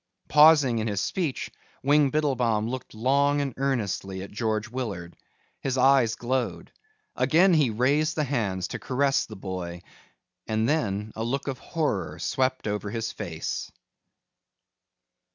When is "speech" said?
0.99-1.51